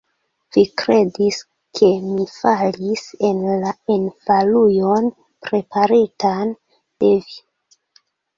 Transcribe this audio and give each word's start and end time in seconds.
Vi 0.55 0.61
kredis, 0.81 1.35
ke 1.79 1.89
mi 2.05 2.25
falis 2.37 3.03
en 3.29 3.43
la 3.65 3.75
enfalujon 3.97 5.11
preparitan 5.51 6.57
de 7.05 7.13
vi. 7.29 7.39